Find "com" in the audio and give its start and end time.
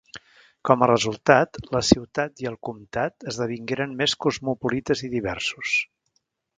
0.69-0.85